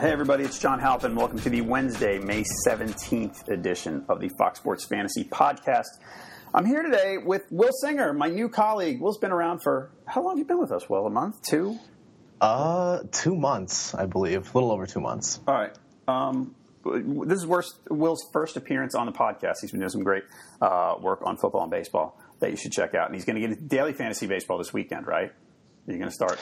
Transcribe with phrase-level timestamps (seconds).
[0.00, 1.16] Hey, everybody, it's John Halpin.
[1.16, 5.98] Welcome to the Wednesday, May 17th edition of the Fox Sports Fantasy Podcast.
[6.54, 9.00] I'm here today with Will Singer, my new colleague.
[9.00, 11.06] Will's been around for how long have you been with us, Will?
[11.06, 11.42] A month?
[11.42, 11.78] Two?
[12.40, 14.54] Uh, two months, I believe.
[14.54, 15.40] A little over two months.
[15.46, 15.76] All right.
[16.06, 16.54] Um,
[16.84, 17.46] this is
[17.90, 19.56] Will's first appearance on the podcast.
[19.60, 20.22] He's been doing some great
[20.62, 23.06] uh, work on football and baseball that you should check out.
[23.06, 25.32] And he's going to get into daily fantasy baseball this weekend, right?
[25.86, 26.38] You're going to start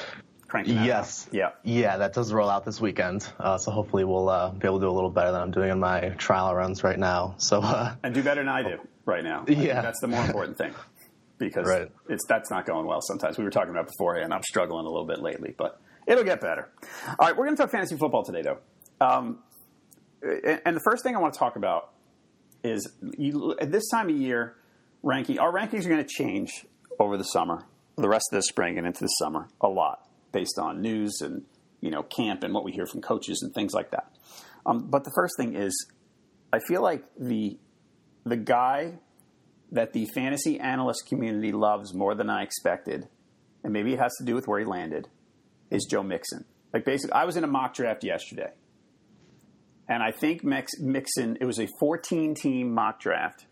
[0.48, 1.27] cranking Yes.
[1.29, 1.34] out?
[1.34, 1.48] Yeah.
[1.65, 3.27] Yeah, that does roll out this weekend.
[3.39, 5.70] Uh, so hopefully we'll uh, be able to do a little better than I'm doing
[5.70, 7.34] in my trial runs right now.
[7.39, 9.45] So uh, And do better than I do right now.
[9.48, 9.83] I Yeah.
[9.83, 10.75] that's the more important thing.
[11.39, 11.91] Because Right.
[12.09, 13.37] it's that's not going well sometimes.
[13.39, 14.33] We were talking about beforehand.
[14.33, 16.69] I'm struggling a little bit lately, but it'll get better.
[17.09, 18.59] All right, we're going to talk fantasy football today, though.
[19.05, 19.41] Um,
[20.23, 21.91] and and the first thing I want to talk about
[22.65, 24.56] is you, at this time of year,
[25.06, 25.38] ranking.
[25.38, 26.66] Our rankings are going to change
[26.98, 27.64] over the summer,
[27.97, 30.01] the rest of the spring and into the summer, a lot
[30.33, 31.44] based on news and
[31.81, 34.11] you know camp and what we hear from coaches and things like that.
[34.66, 35.86] Um, but the first thing is,
[36.53, 37.58] I feel like the
[38.25, 38.94] the guy
[39.72, 43.09] that the fantasy analyst community loves more than I expected,
[43.62, 45.09] and maybe it has to do with where he landed,
[45.70, 46.44] is Joe Mixon.
[46.75, 48.53] Like basically, I was in a mock draft yesterday,
[49.88, 51.38] and I think Mix, Mixon.
[51.41, 53.47] It was a 14 team mock draft,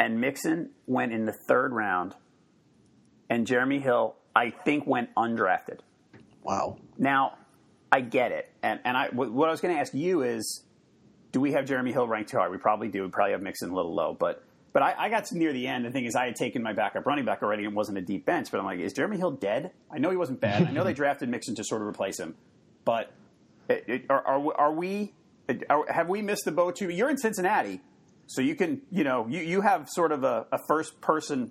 [0.00, 2.16] and Mixon went in the third round,
[3.28, 5.80] and Jeremy Hill, I think, went undrafted.
[6.42, 6.78] wow.
[6.96, 7.36] Now,
[7.92, 10.64] I get it, and and I what I was going to ask you is,
[11.32, 12.48] do we have Jeremy Hill ranked too high?
[12.48, 13.02] We probably do.
[13.02, 15.66] We probably have Mixon a little low, but but I, I got to near the
[15.66, 15.84] end.
[15.84, 18.24] The thing is, I had taken my backup running back already and wasn't a deep
[18.24, 18.50] bench.
[18.50, 19.72] But I'm like, is Jeremy Hill dead?
[19.90, 20.66] I know he wasn't bad.
[20.66, 22.36] I know they drafted Mixon to sort of replace him,
[22.86, 23.12] but
[23.68, 25.12] it, it, are, are are we
[25.68, 26.88] are, have we missed the boat too?
[26.88, 27.82] You're in Cincinnati.
[28.30, 31.50] So you can, you know, you, you have sort of a, a first person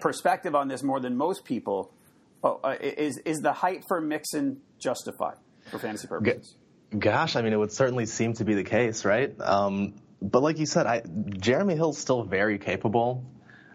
[0.00, 1.94] perspective on this more than most people.
[2.42, 5.36] Oh, uh, is is the height for Mixon justified
[5.70, 6.56] for fantasy purposes?
[6.98, 9.32] Gosh, I mean, it would certainly seem to be the case, right?
[9.40, 11.02] Um, but like you said, I,
[11.38, 13.24] Jeremy Hill's still very capable.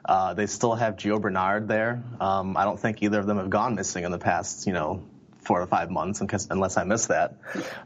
[0.04, 2.04] Uh, they still have Gio Bernard there.
[2.20, 5.04] Um, I don't think either of them have gone missing in the past, you know,
[5.46, 7.38] four to five months, unless- I missed that.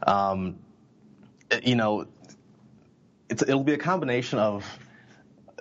[0.04, 0.58] Um,
[1.62, 2.06] you know,
[3.30, 4.66] it'll be a combination of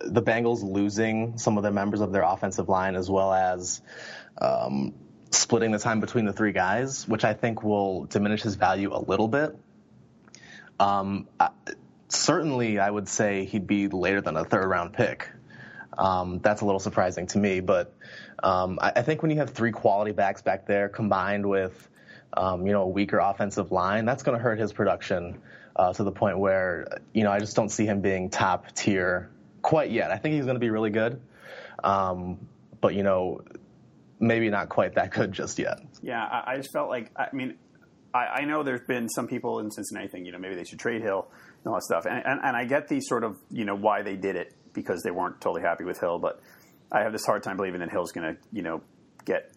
[0.03, 3.81] the Bengals losing some of the members of their offensive line as well as
[4.41, 4.93] um,
[5.31, 9.01] splitting the time between the three guys, which I think will diminish his value a
[9.01, 9.57] little bit.
[10.79, 11.49] Um, I,
[12.07, 15.29] certainly, I would say he'd be later than a third round pick.
[15.97, 17.93] Um, that's a little surprising to me, but
[18.41, 21.89] um, I, I think when you have three quality backs back there combined with
[22.31, 25.41] um, you know a weaker offensive line, that's going to hurt his production
[25.75, 29.29] uh, to the point where you know I just don't see him being top tier
[29.61, 30.11] quite yet.
[30.11, 31.21] I think he's going to be really good,
[31.83, 32.47] um,
[32.81, 33.41] but you know
[34.19, 35.79] maybe not quite that good just yet.
[36.01, 37.55] Yeah, I, I just felt like I mean,
[38.13, 40.79] I, I know there's been some people in Cincinnati think you know maybe they should
[40.79, 41.27] trade Hill
[41.63, 44.01] and all that stuff, and, and and I get the sort of you know why
[44.01, 46.41] they did it because they weren't totally happy with Hill, but
[46.91, 48.81] I have this hard time believing that Hill's going to you know
[49.25, 49.51] get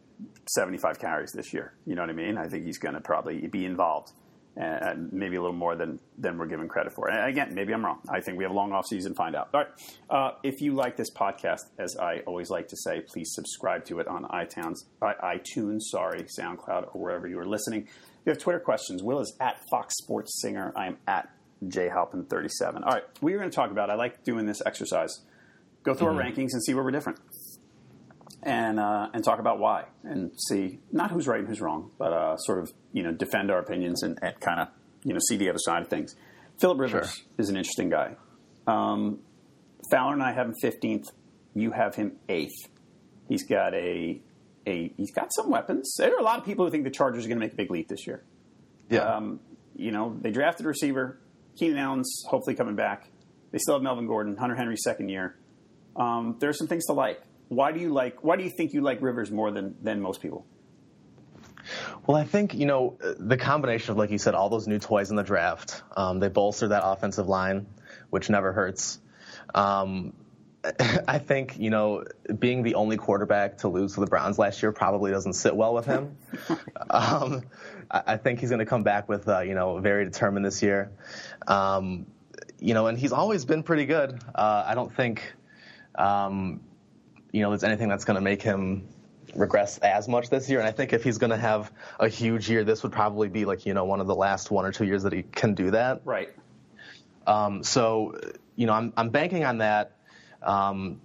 [0.49, 1.75] 75 carries this year.
[1.87, 2.39] You know what I mean?
[2.39, 4.13] I think he's going to probably be involved.
[4.57, 7.09] And and maybe a little more than, than we're given credit for.
[7.09, 8.01] And again, maybe I'm wrong.
[8.09, 9.15] I think we have a long off season.
[9.15, 9.49] Find out.
[9.55, 9.69] All right.
[10.11, 14.01] Uh, if you like this podcast, as I always like to say, please subscribe to
[14.01, 17.83] it on iTunes, uh, iTunes, sorry, SoundCloud, or wherever you are listening.
[17.83, 20.73] If you have Twitter questions, Will is at Fox Sports Singer.
[20.77, 21.31] I am at
[21.65, 22.85] jhalpin37.
[22.85, 23.91] All right, we are going to talk about.
[23.91, 25.21] I like doing this exercise.
[25.83, 26.41] Go through our mm-hmm.
[26.41, 27.19] rankings and see where we're different,
[28.43, 32.13] and uh, and talk about why, and see not who's right and who's wrong, but
[32.13, 34.69] uh, sort of you know defend our opinions and, and kind of
[35.05, 36.15] you know see the other side of things.
[36.61, 37.25] Philip Rivers Sure.
[37.39, 38.17] is an interesting guy.
[38.67, 39.21] Um,
[39.91, 41.07] Fowler and I have him fifteenth.
[41.55, 42.69] You have him eighth.
[43.29, 44.21] He's got a
[44.67, 45.95] a he's got some weapons.
[45.99, 47.57] There are a lot of people who think the Chargers are going to make a
[47.57, 48.23] big leap this year.
[48.89, 49.01] Yeah.
[49.17, 49.41] Um,
[49.75, 51.19] you know, they drafted a receiver.
[51.57, 53.09] Keenan Allen's hopefully coming back.
[53.51, 55.37] They still have Melvin Gordon, Hunter Henry's second year.
[55.97, 57.21] Um, there are some things to like.
[57.55, 58.23] Why do you like?
[58.25, 60.47] Why do you think you like Rivers more than than most people?
[62.07, 65.11] Well, I think you know the combination of, like you said, all those new toys
[65.11, 65.83] in the draft.
[65.97, 67.67] Um, they bolster that offensive line,
[68.11, 68.99] which never hurts.
[69.55, 70.13] Um,
[71.09, 72.05] I think you know
[72.39, 75.75] being the only quarterback to lose to the Browns last year probably doesn't sit well
[75.75, 76.17] with him.
[76.91, 77.43] um,
[77.91, 80.91] I, think he's going to come back with uh, you know very determined this year.
[81.47, 82.07] Um,
[82.59, 84.21] you know, and he's always been pretty good.
[84.35, 85.35] Uh, I don't think
[85.97, 86.61] um,
[87.33, 88.89] you know there's anything that's going to make him
[89.35, 90.59] regress as much this year.
[90.59, 93.45] And I think if he's going to have a huge year, this would probably be
[93.45, 95.73] like you know one of the last one or two years that he can do
[95.73, 96.03] that.
[96.05, 96.31] Right.
[97.27, 98.19] Um, so,
[98.57, 99.97] you know, I'm, I'm banking on that.
[100.43, 101.01] Um,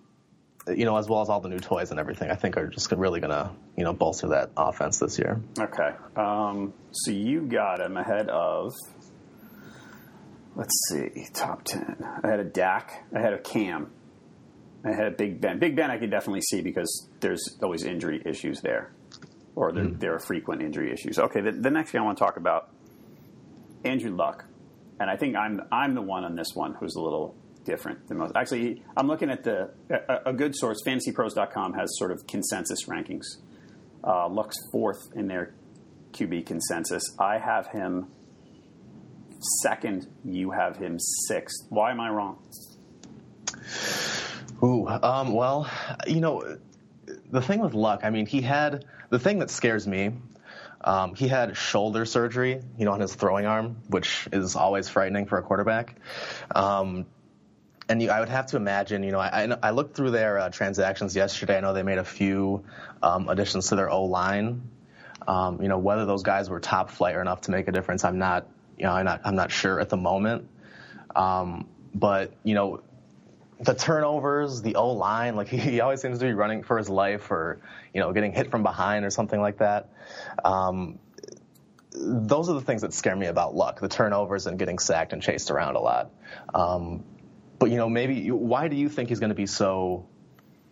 [0.67, 2.91] you know, as well as all the new toys and everything, I think are just
[2.91, 5.41] really going to, you know, bolster that offense this year.
[5.57, 5.91] Okay.
[6.15, 8.73] Um, so you got him ahead of,
[10.55, 12.03] let's see, top 10.
[12.23, 13.96] I had a Dak, I had a Cam, I had a
[14.87, 15.59] A big Ben.
[15.59, 18.93] Big Ben I could definitely see because there's always injury issues there,
[19.55, 19.99] or there, mm.
[19.99, 21.19] there are frequent injury issues.
[21.19, 22.69] Okay, the, the next thing I want to talk about,
[23.83, 24.45] Andrew Luck.
[24.99, 27.35] And I think I'm, I'm the one on this one who's a little
[27.67, 28.35] different than most.
[28.35, 30.77] Actually, I'm looking at the a, a good source.
[30.85, 33.25] FantasyPros.com has sort of consensus rankings.
[34.03, 35.53] Uh, Luck's fourth in their
[36.13, 37.03] QB consensus.
[37.19, 38.07] I have him
[39.61, 40.07] second.
[40.23, 40.97] You have him
[41.27, 41.65] sixth.
[41.69, 42.39] Why am I wrong?
[44.63, 45.69] Ooh, um, well,
[46.07, 46.57] you know,
[47.29, 50.13] the thing with Luck, I mean, he had the thing that scares me.
[50.81, 55.25] Um, he had shoulder surgery, you know, on his throwing arm, which is always frightening
[55.25, 55.95] for a quarterback.
[56.53, 57.05] Um,
[57.89, 60.49] and you, I would have to imagine, you know, I, I looked through their uh,
[60.49, 61.57] transactions yesterday.
[61.57, 62.63] I know they made a few
[63.01, 64.69] um, additions to their O line.
[65.27, 68.03] Um, you know, whether those guys were top flight or enough to make a difference,
[68.03, 70.49] I'm not, you know, I'm not, I'm not sure at the moment.
[71.15, 72.81] Um, but you know,
[73.59, 76.89] the turnovers, the O line, like he, he, always seems to be running for his
[76.89, 77.59] life, or
[77.93, 79.89] you know, getting hit from behind or something like that.
[80.43, 80.99] Um,
[81.91, 85.21] those are the things that scare me about Luck: the turnovers and getting sacked and
[85.21, 86.11] chased around a lot.
[86.53, 87.03] Um,
[87.59, 90.07] but you know, maybe why do you think he's going to be so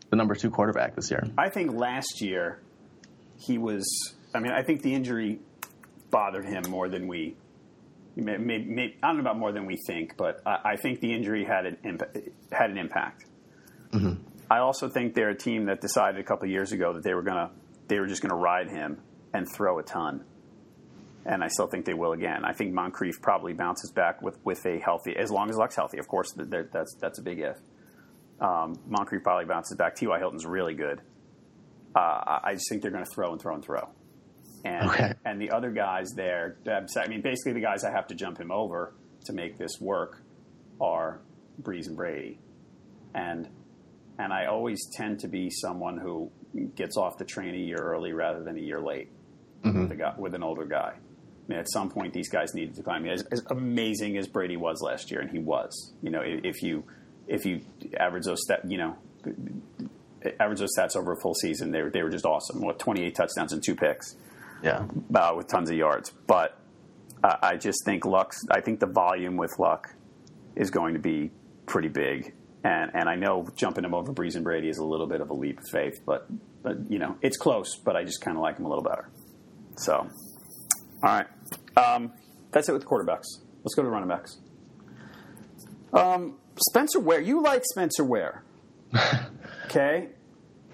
[0.10, 1.28] the number two quarterback this year?
[1.38, 2.62] I think last year
[3.38, 3.86] he was.
[4.34, 5.40] I mean, I think the injury
[6.12, 7.36] bothered him more than we.
[8.16, 11.02] May, may, may, I don't know about more than we think, but I, I think
[11.02, 12.16] the injury had an imp-
[12.52, 13.26] had an impact.
[13.92, 14.22] Mm-hmm.
[14.50, 17.24] I also think they're a team that decided a couple years ago that they were
[17.24, 17.52] gonna
[17.88, 19.02] they were just gonna ride him
[19.34, 20.24] and throw a ton
[21.26, 22.46] and I still think they will again.
[22.46, 25.98] I think Moncrief probably bounces back with, with a healthy, as long as Luck's healthy.
[25.98, 27.58] Of course, that's that's a big if.
[28.40, 29.96] Um, Moncrief probably bounces back.
[29.96, 30.20] T.Y.
[30.20, 31.02] Hilton's really good.
[31.96, 33.90] Uh, I just think they're going to throw and throw and throw.
[34.66, 35.14] And, okay.
[35.24, 38.52] and the other guys there, I mean, basically the guys I have to jump him
[38.52, 38.94] over
[39.26, 40.22] to make this work
[40.82, 41.22] are
[41.62, 42.40] Brees and Brady.
[43.14, 43.48] And
[44.18, 46.32] and I always tend to be someone who
[46.76, 49.10] gets off the train a year early rather than a year late
[49.64, 49.88] mm-hmm.
[49.88, 50.94] with, guy, with an older guy.
[50.96, 53.06] I mean, at some point, these guys needed to climb.
[53.06, 56.86] As, as, amazing as Brady was last year, and he was, you know, if you
[57.28, 57.62] if you
[58.00, 58.96] average those stat, you know,
[60.40, 62.62] average those stats over a full season, they were they were just awesome.
[62.62, 64.16] What twenty eight touchdowns and two picks,
[64.64, 66.12] yeah, uh, with tons of yards.
[66.28, 66.60] But
[67.24, 68.42] uh, I just think Luck's.
[68.52, 69.90] I think the volume with Luck
[70.56, 71.32] is going to be
[71.66, 72.34] pretty big.
[72.64, 75.30] And, and I know jumping him over Brees and Brady is a little bit of
[75.30, 76.28] a leap of faith, but,
[76.64, 77.76] but you know it's close.
[77.76, 79.10] But I just kind of like him a little better.
[79.78, 80.10] So all
[81.04, 81.28] right.
[81.78, 82.14] Um,
[82.52, 83.26] that's it with quarterbacks.
[83.64, 84.38] Let's go to running backs.
[85.94, 86.38] Um,
[86.70, 87.22] Spencer Ware.
[87.22, 88.44] You like Spencer Ware.
[89.66, 90.10] okay.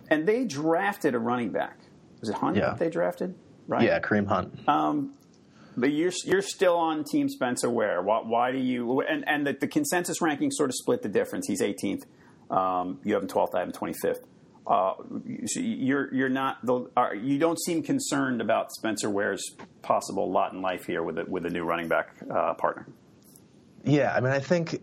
[0.09, 1.79] And they drafted a running back.
[2.19, 2.75] Was it Hunt yeah.
[2.75, 3.35] they drafted?
[3.71, 3.83] Right.
[3.83, 4.67] Yeah, Kareem Hunt.
[4.67, 5.13] Um,
[5.77, 8.01] but you're you're still on Team Spencer Ware.
[8.01, 9.01] Why, why do you?
[9.01, 11.47] And and the, the, consensus ranking sort of split the difference.
[11.47, 12.03] He's 18th.
[12.49, 13.55] Um, you have him 12th.
[13.55, 14.19] I have him 25th
[14.67, 14.93] uh,
[15.25, 20.61] you're you're not the, uh, you don't seem concerned about Spencer Ware's possible lot in
[20.61, 22.87] life here with a, with a new running back uh, partner.
[23.83, 24.81] Yeah, I mean, I think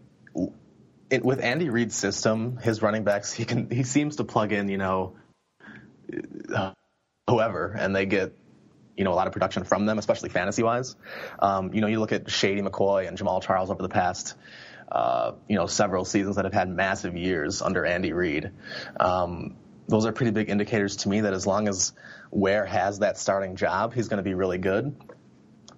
[1.10, 4.68] it, with Andy Reid's system, his running backs he can he seems to plug in,
[4.68, 5.16] you know,
[6.54, 6.72] uh,
[7.28, 8.36] whoever, and they get
[8.98, 10.96] you know a lot of production from them, especially fantasy wise.
[11.38, 14.34] Um, you know, you look at Shady McCoy and Jamaal Charles over the past.
[14.90, 18.52] Uh, you know, several seasons that have had massive years under Andy Reid.
[18.98, 21.92] Um, those are pretty big indicators to me that as long as
[22.30, 24.96] Ware has that starting job, he's going to be really good.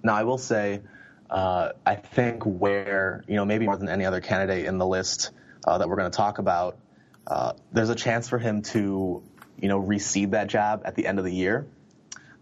[0.03, 0.83] Now, I will say,
[1.29, 5.31] uh, I think Ware, you know, maybe more than any other candidate in the list
[5.67, 6.79] uh, that we're going to talk about,
[7.27, 9.23] uh, there's a chance for him to,
[9.59, 11.67] you know, recede that job at the end of the year,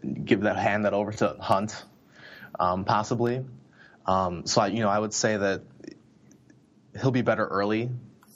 [0.03, 1.85] give that hand that over to Hunt,
[2.59, 3.45] um, possibly.
[4.07, 5.63] Um, so, I, you know, I would say that
[7.01, 7.91] he'll be better early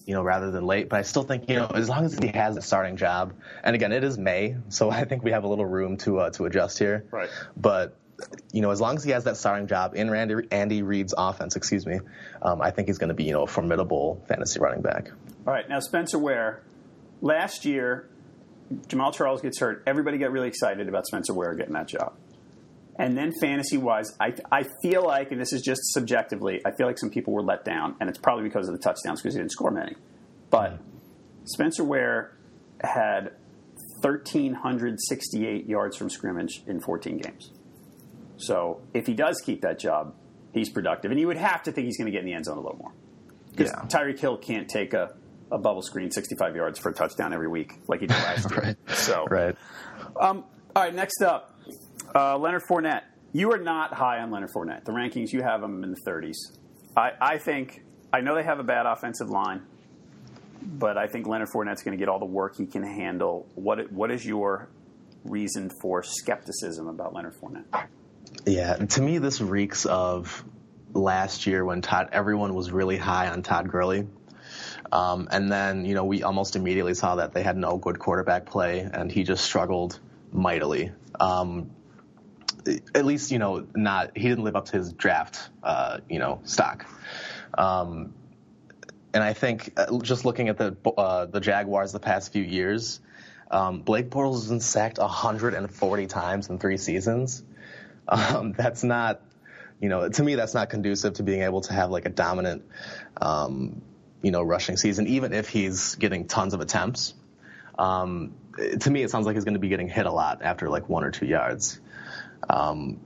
[0.07, 0.89] you know, rather than late.
[0.89, 3.75] But I still think, you know, as long as he has a starting job, and
[3.75, 6.47] again, it is May, so I think we have a little room to uh, to
[6.47, 7.07] adjust here.
[7.11, 7.31] Right.
[7.57, 7.97] But
[8.53, 11.57] you know, as long as he has that starting job in Randy, Andy Reid's offense,
[11.57, 12.01] excuse me,
[12.41, 15.11] um, I think he's going to be, you know, a formidable fantasy running back.
[15.47, 15.69] All right.
[15.69, 16.63] Now, Spencer Ware,
[17.21, 18.09] last year,
[18.89, 19.83] Jamaal Charles gets hurt.
[19.87, 22.15] Everybody got really excited about Spencer Ware getting that job.
[22.97, 26.87] And then fantasy wise, I, I feel like, and this is just subjectively, I feel
[26.87, 29.41] like some people were let down, and it's probably because of the touchdowns because he
[29.41, 29.97] didn't score many.
[30.51, 30.79] But
[31.45, 32.37] Spencer Ware
[32.83, 33.33] had
[34.03, 37.51] 1,368 yards from scrimmage in 14 games.
[38.37, 40.15] So if he does keep that job,
[40.53, 41.11] he's productive.
[41.11, 42.61] And you would have to think he's going to get in the end zone a
[42.61, 42.93] little more.
[43.51, 43.87] Because yeah.
[43.87, 45.15] Tyreek Hill can't take a,
[45.53, 48.61] a bubble screen 65 yards for a touchdown every week, like he did last year.
[48.61, 48.77] Right.
[48.97, 49.55] So, Right.
[50.21, 50.45] um,
[50.75, 51.57] all right, next up,
[52.15, 53.03] uh, Leonard Fournette.
[53.35, 54.85] You are not high on Leonard Fournette.
[54.85, 56.37] The rankings, you have him in the 30s.
[56.97, 57.83] I, I think,
[58.13, 59.63] I know they have a bad offensive line,
[60.63, 63.47] but I think Leonard Fournette's going to get all the work he can handle.
[63.55, 64.69] What What is your
[65.25, 67.87] reason for skepticism about Leonard Fournette?
[68.47, 70.45] Yeah, to me, this reeks of
[70.93, 74.07] last year when Todd, everyone was really high on Todd Gurley.
[74.93, 78.45] Um, and then, you know, we almost immediately saw that they had no good quarterback
[78.45, 79.99] play, and he just struggled
[80.31, 80.93] mightily.
[81.19, 81.71] Um,
[82.95, 86.43] at least, you know, not he didn't live up to his draft, uh, you know,
[86.45, 86.87] stock.
[87.57, 88.13] Um,
[89.15, 93.01] and I think uh, just looking at the uh, the Jaguars the past few years,
[93.51, 97.43] um, Blake Bortles has been sacked 140 times in three seasons.
[98.09, 99.23] Um, that's not,
[99.81, 102.65] you know, to me that's not conducive to being able to have like a dominant,
[103.17, 103.81] um,
[104.23, 107.15] you know, rushing season, even if he's getting tons of attempts.
[107.79, 108.35] Um,
[108.81, 110.89] to me, it sounds like he's going to be getting hit a lot after like
[110.89, 111.81] one or two yards.
[112.49, 113.01] Um,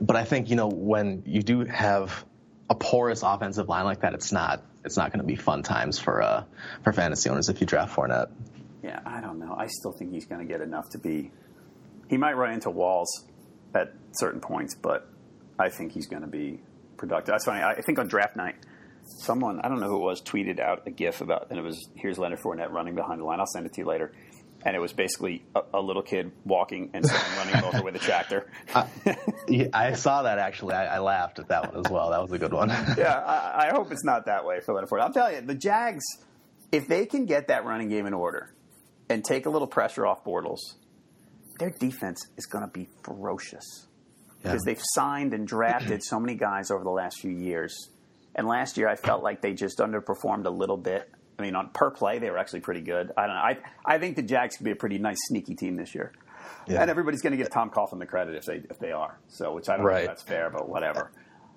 [0.00, 2.24] but I think you know when you do have
[2.68, 5.98] a porous offensive line like that, it's not it's not going to be fun times
[5.98, 6.44] for uh,
[6.82, 8.30] for fantasy owners if you draft Fournette.
[8.82, 9.54] Yeah, I don't know.
[9.56, 11.30] I still think he's going to get enough to be.
[12.08, 13.24] He might run into walls
[13.74, 15.08] at certain points, but
[15.58, 16.60] I think he's going to be
[16.96, 17.32] productive.
[17.32, 17.62] That's funny.
[17.62, 18.56] I think on draft night,
[19.20, 21.88] someone I don't know who it was tweeted out a GIF about, and it was
[21.94, 23.40] here's Leonard Fournette running behind the line.
[23.40, 24.12] I'll send it to you later.
[24.64, 27.04] And it was basically a, a little kid walking and
[27.36, 28.46] running over with a tractor.
[29.48, 30.74] Yeah, I saw that actually.
[30.74, 32.10] I, I laughed at that one as well.
[32.10, 32.68] That was a good one.
[32.96, 35.04] yeah, I, I hope it's not that way for Leonard Fournette.
[35.06, 36.04] I'm telling you, the Jags,
[36.70, 38.54] if they can get that running game in order
[39.08, 40.60] and take a little pressure off Bortles,
[41.58, 43.64] their defense is going to be ferocious
[44.44, 44.52] Yeah.
[44.52, 47.74] because they've signed and drafted so many guys over the last few years.
[48.34, 51.10] And last year, I felt like they just underperformed a little bit.
[51.38, 53.12] I mean, on per play, they were actually pretty good.
[53.16, 53.42] I don't know.
[53.42, 56.12] I I think the Jags could be a pretty nice sneaky team this year.
[56.66, 56.80] Yeah.
[56.80, 59.18] And everybody's going to give Tom Coughlin the credit if they if they are.
[59.28, 61.10] So, which I don't know if that's fair, but whatever.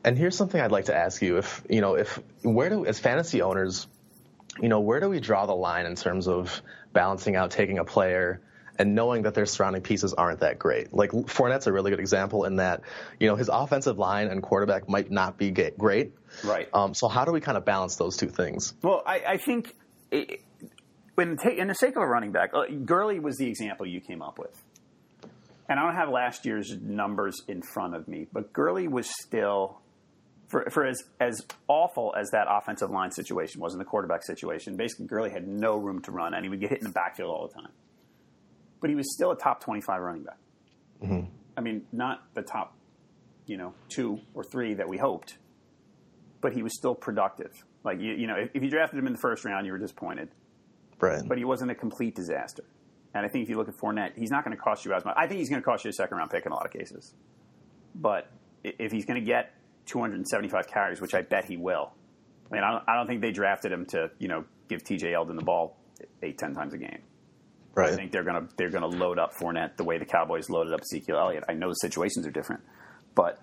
[0.03, 2.99] And here's something I'd like to ask you: if you know, if where do as
[2.99, 3.87] fantasy owners,
[4.61, 6.61] you know, where do we draw the line in terms of
[6.93, 8.41] balancing out taking a player
[8.77, 10.93] and knowing that their surrounding pieces aren't that great?
[10.93, 12.81] Like Fournette's a really good example in that,
[13.19, 16.13] you know, his offensive line and quarterback might not be great.
[16.43, 16.67] Right.
[16.73, 18.73] Um, so how do we kind of balance those two things?
[18.81, 19.73] Well, I, I think
[20.11, 20.41] it,
[21.15, 24.01] when ta- in the sake of a running back, uh, Gurley was the example you
[24.01, 24.61] came up with,
[25.69, 29.81] and I don't have last year's numbers in front of me, but Gurley was still.
[30.47, 34.77] For, for as, as awful as that offensive line situation was in the quarterback situation,
[34.77, 37.31] basically Gurley had no room to run, and he would get hit in the backfield
[37.31, 37.71] all the time.
[38.85, 40.37] But he was still a top twenty-five running back.
[41.03, 41.25] Mm-hmm.
[41.57, 42.77] I mean, not the top,
[43.47, 45.39] you know, two or three that we hoped,
[46.39, 47.51] but he was still productive.
[47.83, 49.79] Like you, you know, if, if you drafted him in the first round, you were
[49.79, 50.29] disappointed,
[50.99, 51.23] Right.
[51.27, 52.63] but he wasn't a complete disaster.
[53.15, 55.03] And I think if you look at Fournette, he's not going to cost you as
[55.03, 55.15] much.
[55.17, 56.71] I think he's going to cost you a second round pick in a lot of
[56.71, 57.11] cases.
[57.95, 58.29] But
[58.63, 59.51] if he's going to get
[59.87, 61.91] 275 carries, which I bet he will,
[62.51, 65.11] I mean, I don't, I don't think they drafted him to, you know, give T.J.
[65.13, 65.75] Yeldon the ball
[66.21, 66.99] eight, ten times a game.
[67.75, 67.93] Right.
[67.93, 70.73] I think they're going to they're to load up Fournette the way the Cowboys loaded
[70.73, 71.43] up Ezekiel Elliott.
[71.49, 72.63] I know the situations are different,
[73.13, 73.39] but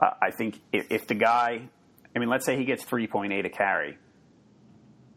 [0.00, 1.68] uh, I think if, if the guy,
[2.14, 3.98] I mean, let's say he gets three point eight a carry,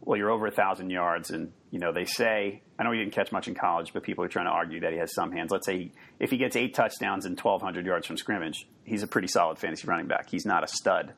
[0.00, 3.12] well, you're over a thousand yards, and you know they say I know he didn't
[3.12, 5.50] catch much in college, but people are trying to argue that he has some hands.
[5.50, 9.02] Let's say he, if he gets eight touchdowns and twelve hundred yards from scrimmage, he's
[9.02, 10.28] a pretty solid fantasy running back.
[10.30, 11.12] He's not a stud,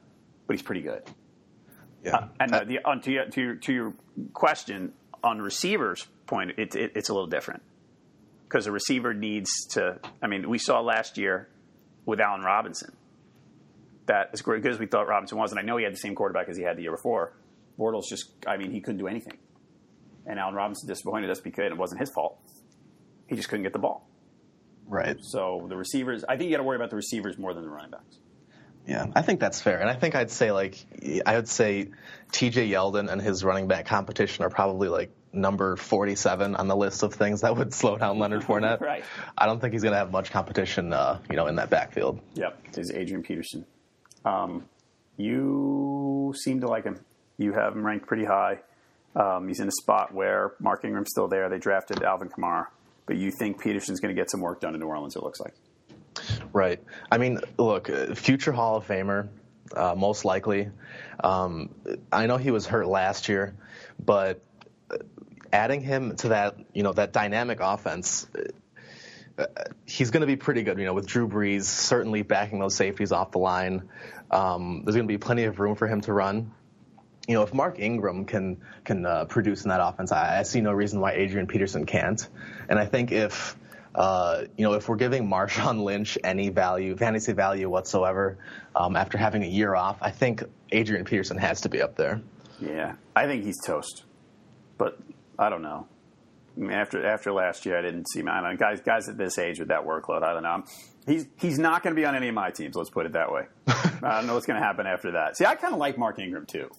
[0.46, 1.02] but he's pretty good.
[2.04, 2.28] yeah.
[2.38, 3.94] And uh, the, on to, your, to, your, to your
[4.32, 4.92] question
[5.22, 7.62] on receivers point, it, it, it's a little different
[8.44, 9.98] because a receiver needs to.
[10.22, 11.48] I mean, we saw last year
[12.06, 12.96] with Allen Robinson
[14.06, 16.14] that as good as we thought Robinson was, and I know he had the same
[16.14, 17.32] quarterback as he had the year before.
[17.78, 19.38] Bortles just, I mean, he couldn't do anything,
[20.26, 22.38] and Allen Robinson disappointed us because it wasn't his fault.
[23.28, 24.08] He just couldn't get the ball.
[24.86, 25.16] right.
[25.20, 27.70] So the receivers, I think you got to worry about the receivers more than the
[27.70, 28.18] running backs.
[28.86, 30.84] Yeah, I think that's fair, and I think I'd say like
[31.24, 31.90] I would say
[32.32, 32.68] T.J.
[32.70, 37.14] Yeldon and his running back competition are probably like number 47 on the list of
[37.14, 38.80] things that would slow down Leonard Fournette.
[38.80, 39.04] Right.
[39.38, 42.20] I don't think he's going to have much competition, uh, you know, in that backfield.
[42.34, 43.64] Yep, is Adrian Peterson.
[44.24, 44.64] Um,
[45.16, 46.98] you seem to like him.
[47.38, 48.60] You have him ranked pretty high.
[49.14, 51.48] Um, he's in a spot where Mark Ingram's still there.
[51.48, 52.66] They drafted Alvin Kamara,
[53.06, 55.16] but you think Peterson's going to get some work done in New Orleans?
[55.16, 55.54] It looks like.
[56.52, 56.82] Right.
[57.10, 59.28] I mean, look, uh, future Hall of Famer,
[59.74, 60.70] uh, most likely.
[61.22, 61.74] Um,
[62.12, 63.54] I know he was hurt last year,
[64.04, 64.42] but
[64.90, 64.98] uh,
[65.52, 68.26] adding him to that, you know, that dynamic offense,
[69.38, 69.44] uh,
[69.86, 70.78] he's going to be pretty good.
[70.78, 73.88] You know, with Drew Brees certainly backing those safeties off the line,
[74.30, 76.52] um, there's going to be plenty of room for him to run.
[77.28, 80.60] you know, if Mark Ingram can can uh, produce in that offense, I, I, see
[80.60, 82.26] no reason why Adrian Peterson can't.
[82.68, 83.56] And I think if
[83.94, 88.38] uh, you know if we're giving Marshawn Lynch any value, fantasy value whatsoever,
[88.74, 92.20] um, after having a year off, I think Adrian Peterson has to be up there.
[92.60, 94.04] Yeah, I think he's toast,
[94.78, 94.98] but
[95.38, 95.86] I don't know.
[96.56, 98.20] I mean, after after last year, I didn't see.
[98.20, 100.22] I don't guys guys at this age with that workload.
[100.22, 100.64] I don't know.
[101.06, 102.76] He's he's not going to be on any of my teams.
[102.76, 103.46] Let's put it that way.
[103.66, 105.36] I don't know what's going to happen after that.
[105.36, 106.70] See, I kind of like Mark Ingram too.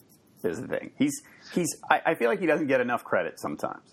[0.44, 0.92] Is the thing.
[0.98, 1.22] He's
[1.54, 1.68] he's.
[1.90, 3.84] I, I, feel like he doesn't get enough credit sometimes.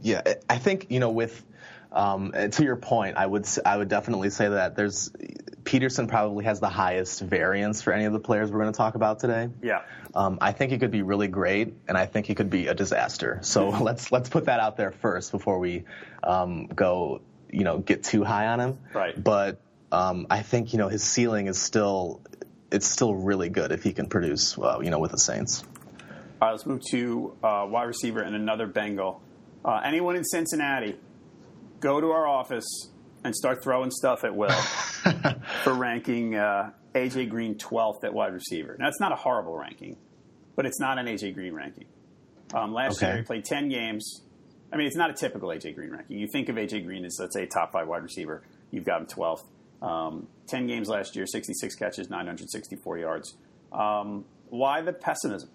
[0.00, 1.44] Yeah, I think you know with.
[1.92, 5.10] Um, to your point, I would I would definitely say that there's
[5.64, 8.94] Peterson probably has the highest variance for any of the players we're going to talk
[8.94, 9.48] about today.
[9.62, 9.82] Yeah.
[10.14, 12.74] Um, I think he could be really great, and I think he could be a
[12.74, 13.38] disaster.
[13.42, 15.84] So let's let's put that out there first before we
[16.22, 17.20] um, go,
[17.50, 18.78] you know, get too high on him.
[18.94, 19.22] Right.
[19.22, 19.60] But
[19.92, 22.20] um, I think you know his ceiling is still
[22.70, 25.64] it's still really good if he can produce, uh, you know, with the Saints.
[26.40, 29.20] All right, let's move to uh, wide receiver and another Bengal.
[29.64, 30.96] Uh, anyone in Cincinnati,
[31.80, 32.90] go to our office
[33.24, 34.50] and start throwing stuff at Will
[35.64, 38.76] for ranking uh, AJ Green 12th at wide receiver.
[38.78, 39.96] Now, it's not a horrible ranking,
[40.56, 41.86] but it's not an AJ Green ranking.
[42.54, 43.08] Um, last okay.
[43.08, 44.22] year, he played 10 games.
[44.72, 46.18] I mean, it's not a typical AJ Green ranking.
[46.18, 48.42] You think of AJ Green as, let's say, top five wide receiver.
[48.70, 49.44] You've got him 12th.
[49.82, 53.36] Um, 10 games last year, 66 catches, 964 yards.
[53.72, 55.48] Um, why the pessimism?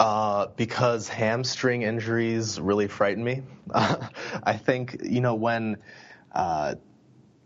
[0.00, 3.42] Uh, because hamstring injuries really frighten me.
[3.74, 5.78] I think, you know, when,
[6.32, 6.76] uh,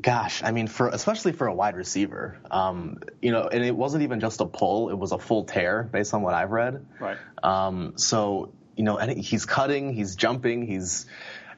[0.02, 4.02] gosh, I mean, for especially for a wide receiver, um, you know, and it wasn't
[4.02, 6.84] even just a pull; it was a full tear, based on what I've read.
[7.00, 7.16] Right.
[7.42, 11.06] Um, so, you know, and he's cutting, he's jumping, he's,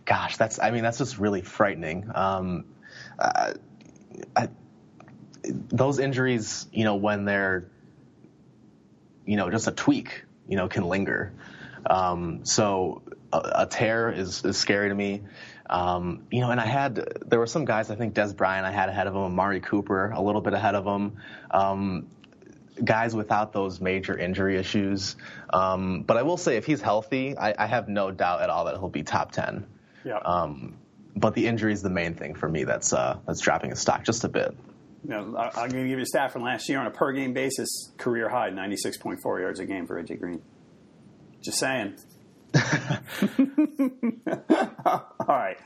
[0.05, 2.11] gosh, that's, I mean, that's just really frightening.
[2.14, 2.67] Um,
[3.19, 3.55] uh,
[4.37, 4.49] I,
[5.43, 7.69] those injuries, you know, when they're,
[9.26, 11.33] you know, just a tweak, you know, can linger.
[11.89, 15.23] Um, so a, a, tear is, is scary to me.
[15.69, 16.97] Um, you know, and I had
[17.27, 20.11] there were some guys I think Dez Bryant I had ahead of him, Amari Cooper
[20.11, 21.17] a little bit ahead of him.
[21.50, 22.07] Um,
[22.83, 25.17] guys without those major injury issues.
[25.50, 28.65] Um, but I will say, if he's healthy, I, I, have no doubt at all
[28.65, 29.67] that he'll be top ten.
[30.04, 30.19] Yeah.
[30.19, 30.76] Um,
[31.15, 34.04] but the injury is the main thing for me that's uh, that's dropping his stock
[34.04, 34.54] just a bit.
[35.04, 37.12] You know, I'm going to give you a stat from last year on a per
[37.12, 40.43] game basis, career high, 96.4 yards a game for AJ Green.
[41.43, 41.99] Just saying.
[44.86, 45.58] All right.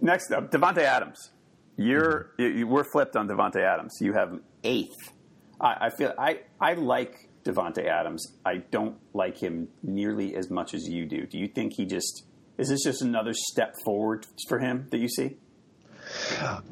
[0.00, 1.30] Next up, Davante Adams.
[1.76, 2.58] You're mm-hmm.
[2.58, 3.98] you, we're flipped on Davante Adams.
[4.00, 5.12] You have eighth.
[5.60, 8.38] I, I feel I I like Davante Adams.
[8.46, 11.26] I don't like him nearly as much as you do.
[11.26, 12.24] Do you think he just
[12.58, 15.36] is this just another step forward for him that you see?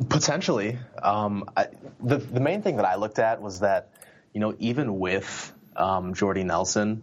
[0.09, 0.79] Potentially.
[1.03, 1.69] Um, I,
[2.01, 3.93] the the main thing that I looked at was that
[4.33, 7.03] you know even with um, Jordy Nelson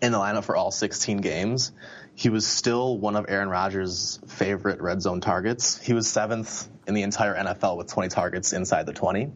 [0.00, 1.72] in the lineup for all 16 games,
[2.14, 5.80] he was still one of Aaron Rodgers' favorite red zone targets.
[5.80, 9.30] He was seventh in the entire NFL with 20 targets inside the 20.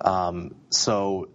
[0.00, 1.28] Um, so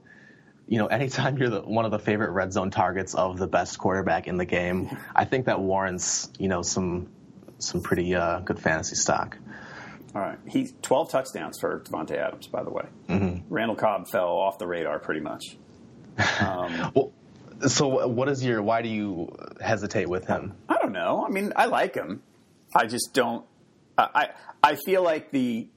[0.67, 3.77] you know, anytime you're the, one of the favorite red zone targets of the best
[3.79, 7.09] quarterback in the game, I think that warrants, you know, some
[7.59, 9.37] some pretty uh, good fantasy stock.
[10.17, 12.87] All right, he's 12 touchdowns for Davante Adams, by the way.
[13.07, 13.53] Mm-hmm.
[13.53, 15.43] Randall Cobb fell off the radar pretty much.
[16.39, 17.13] Um, well,
[17.67, 18.63] so what is your?
[18.63, 20.55] Why do you hesitate with him?
[20.67, 21.23] I don't know.
[21.23, 22.23] I mean, I like him.
[22.75, 23.45] I just don't.
[23.95, 24.29] I
[24.63, 25.67] I feel like the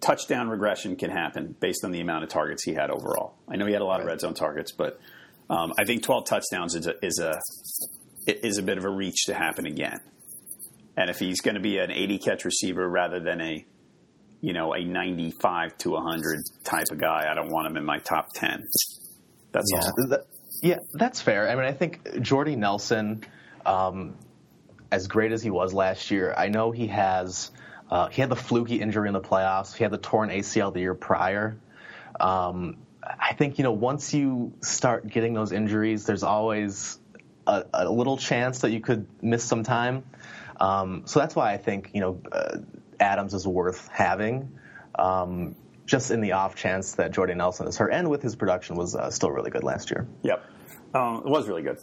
[0.00, 3.36] touchdown regression can happen based on the amount of targets he had overall.
[3.48, 4.98] I know he had a lot of red zone targets, but
[5.48, 7.40] um, I think 12 touchdowns is a, is a
[8.26, 10.00] is a bit of a reach to happen again.
[10.96, 13.64] And if he's going to be an 80 catch receiver rather than a
[14.40, 17.98] you know a 95 to 100 type of guy, I don't want him in my
[17.98, 18.64] top 10.
[19.52, 20.08] That's yeah, all.
[20.08, 20.26] That,
[20.62, 21.48] yeah, that's fair.
[21.48, 23.24] I mean, I think Jordy Nelson,
[23.64, 24.16] um,
[24.90, 27.50] as great as he was last year, I know he has
[27.90, 29.74] uh, he had the fluky injury in the playoffs.
[29.74, 31.58] He had the torn ACL the year prior.
[32.18, 36.98] Um, I think you know once you start getting those injuries, there's always
[37.46, 40.04] a, a little chance that you could miss some time.
[40.62, 42.58] Um, so that's why I think you know uh,
[43.00, 44.58] Adams is worth having.
[44.94, 48.76] Um, just in the off chance that Jordy Nelson is hurt, and with his production
[48.76, 50.06] was uh, still really good last year.
[50.22, 50.44] Yep,
[50.94, 51.78] um, it was really good.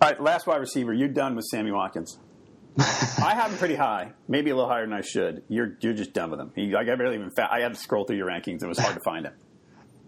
[0.00, 0.94] All right, last wide receiver.
[0.94, 2.18] You're done with Sammy Watkins.
[2.78, 5.42] I have him pretty high, maybe a little higher than I should.
[5.48, 6.52] You're you're just done with him.
[6.54, 8.62] He, like I barely even fa- I had to scroll through your rankings.
[8.62, 9.34] It was hard to find him.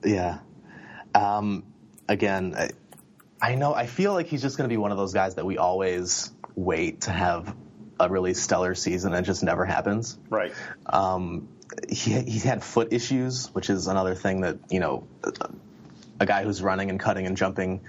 [0.02, 0.38] Yeah.
[1.14, 1.64] Um,
[2.08, 2.70] again, I,
[3.42, 3.74] I know.
[3.74, 6.32] I feel like he's just going to be one of those guys that we always
[6.54, 7.54] wait to have
[8.00, 10.18] a really stellar season, and it just never happens.
[10.28, 10.52] Right.
[10.86, 11.48] Um,
[11.88, 15.06] he he had foot issues, which is another thing that you know,
[16.18, 17.82] a guy who's running and cutting and jumping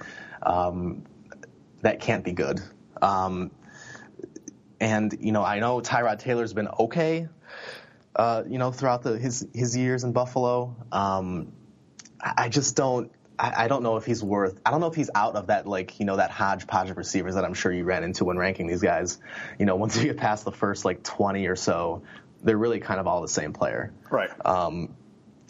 [0.43, 1.03] um,
[1.81, 2.61] that can't be good.
[3.01, 3.51] Um,
[4.79, 7.27] and you know, I know Tyrod Taylor's been okay,
[8.15, 10.75] uh, you know, throughout the, his his years in Buffalo.
[10.91, 11.53] Um,
[12.19, 13.11] I, I just don't.
[13.41, 14.61] I, I don't know if he's worth.
[14.63, 17.35] I don't know if he's out of that like you know that hodgepodge of receivers
[17.35, 19.17] that I'm sure you ran into when ranking these guys.
[19.57, 22.03] You know, once you get past the first like 20 or so,
[22.43, 23.91] they're really kind of all the same player.
[24.11, 24.29] Right.
[24.45, 24.95] Um,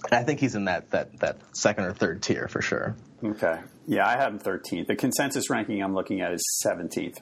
[0.06, 2.96] and I think he's in that that that second or third tier for sure.
[3.24, 3.60] Okay.
[3.86, 4.88] Yeah, I have him 13th.
[4.88, 7.18] The consensus ranking I'm looking at is 17th.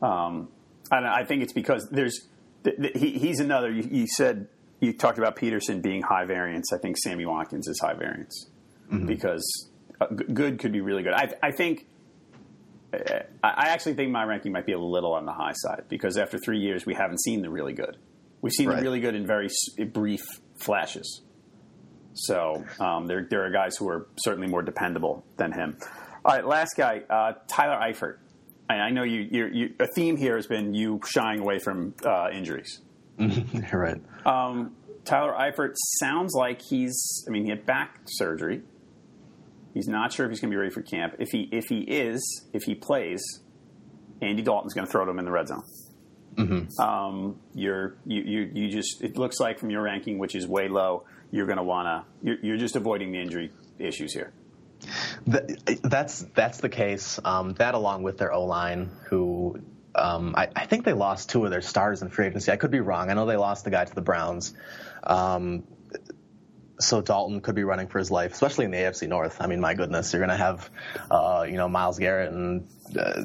[0.00, 0.48] Um,
[0.90, 2.26] and I think it's because there's
[2.64, 3.70] th- th- he, he's another.
[3.70, 4.48] You, you, said
[4.78, 6.72] you talked about Peterson being high variance.
[6.72, 8.48] I think Sammy Watkins is high variance
[8.90, 9.06] mm-hmm.
[9.06, 9.69] because
[10.06, 11.12] good could be really good.
[11.12, 11.86] I, I think.
[12.92, 16.16] Uh, I actually think my ranking might be a little on the high side because
[16.16, 17.96] after three years, we haven't seen the really good.
[18.42, 18.76] We've seen right.
[18.76, 19.48] the really good in very
[19.92, 20.22] brief
[20.58, 21.22] flashes.
[22.14, 25.76] So um, there, there are guys who are certainly more dependable than him.
[26.24, 28.16] All right, last guy, uh, Tyler Eifert.
[28.68, 32.28] I know you, you, you, a theme here has been you shying away from uh,
[32.32, 32.80] injuries.
[33.72, 34.00] right.
[34.24, 37.24] Um, Tyler Eifert sounds like he's.
[37.26, 38.62] I mean, he had back surgery.
[39.74, 41.14] He's not sure if he's going to be ready for camp.
[41.18, 43.22] If he if he is, if he plays,
[44.20, 45.62] Andy Dalton's going to throw to him in the red zone.
[46.34, 46.80] Mm-hmm.
[46.80, 50.68] Um, you're you, you you just it looks like from your ranking, which is way
[50.68, 54.32] low, you're going to want to you're, you're just avoiding the injury issues here.
[55.26, 57.20] That's that's the case.
[57.24, 59.60] Um, that along with their O line, who
[59.94, 62.50] um, I, I, think they lost two of their stars in free agency.
[62.52, 63.10] I could be wrong.
[63.10, 64.54] I know they lost the guy to the Browns.
[65.02, 65.64] Um,
[66.80, 69.36] so Dalton could be running for his life, especially in the AFC North.
[69.40, 70.70] I mean, my goodness, you're going to have,
[71.10, 72.66] uh, you know, Myles Garrett and
[72.98, 73.22] uh,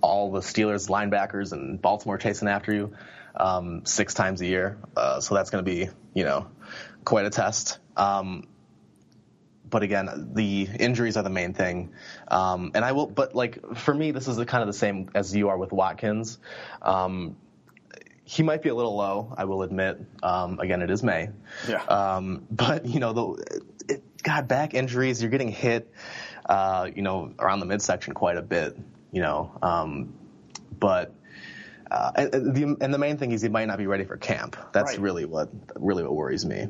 [0.00, 2.94] all the Steelers linebackers and Baltimore chasing after you
[3.34, 4.78] um, six times a year.
[4.96, 6.46] Uh, so that's going to be, you know,
[7.04, 7.78] quite a test.
[7.96, 8.48] Um,
[9.68, 11.92] but again, the injuries are the main thing.
[12.28, 15.10] Um, and I will, but like for me, this is the, kind of the same
[15.14, 16.38] as you are with Watkins.
[16.82, 17.36] Um,
[18.26, 20.00] he might be a little low, I will admit.
[20.20, 21.30] Um, again, it is May.
[21.68, 21.82] Yeah.
[21.84, 25.92] Um, but you know, the it, God, back injuries, you're getting hit,
[26.44, 28.76] uh, you know, around the midsection quite a bit.
[29.12, 30.12] You know, um,
[30.78, 31.14] but.
[31.88, 34.56] Uh, and, the, and the main thing is he might not be ready for camp.
[34.72, 35.00] That's right.
[35.00, 36.66] really what really what worries me.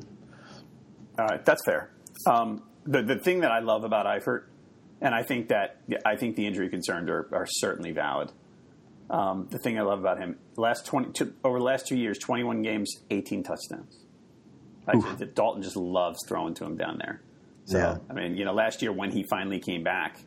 [1.18, 1.90] All right, that's fair.
[2.26, 4.42] Um, the the thing that I love about Eifert,
[5.00, 8.30] and I think that I think the injury concerns are, are certainly valid.
[9.08, 12.18] Um, the thing I love about him last twenty two, over the last two years,
[12.18, 14.04] twenty one games, eighteen touchdowns.
[14.88, 17.20] I think that Dalton just loves throwing to him down there.
[17.64, 17.96] So yeah.
[18.08, 20.20] I mean, you know, last year when he finally came back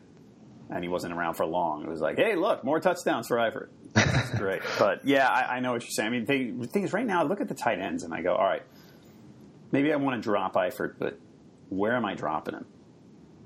[0.68, 3.68] and he wasn't around for long, it was like, hey, look, more touchdowns for Eifert.
[3.94, 4.60] That's great.
[4.78, 6.08] But yeah, I, I, know what you're saying.
[6.08, 8.12] I mean, they, the thing is, right now, I look at the tight ends and
[8.12, 8.62] I go, all right,
[9.72, 11.18] maybe I want to drop Eifert, but
[11.70, 12.66] where am I dropping him?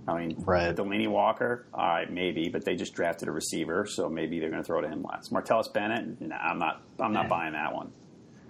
[0.06, 0.74] I mean, right.
[0.74, 4.62] Delanie Walker, all right, maybe, but they just drafted a receiver, so maybe they're going
[4.62, 5.30] to throw to him less.
[5.30, 7.92] Martellus Bennett, nah, I'm not, I'm not buying that one.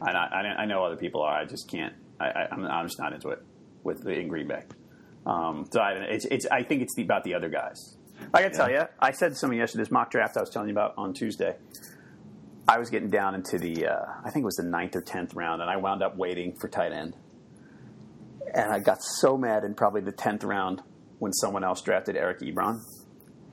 [0.03, 1.33] I, I, I, know other people are.
[1.33, 1.95] I just can't.
[2.19, 3.41] I, am I'm just not into it
[3.85, 4.63] with the, in Green Bay.
[5.25, 7.97] Um, so I, it's, it's, I think it's the, about the other guys.
[8.33, 8.65] I got to yeah.
[8.65, 9.83] tell you, I said something yesterday.
[9.83, 11.55] This mock draft I was telling you about on Tuesday.
[12.67, 15.35] I was getting down into the, uh, I think it was the ninth or tenth
[15.35, 17.15] round, and I wound up waiting for tight end
[18.55, 20.83] and I got so mad in probably the tenth round
[21.19, 22.81] when someone else drafted Eric Ebron,